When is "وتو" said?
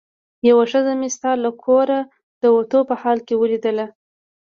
2.55-2.79